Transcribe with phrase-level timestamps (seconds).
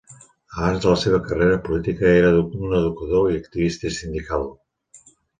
[0.59, 2.31] Abans de la seva carrera política, era
[2.63, 4.49] un educador i activista sindical.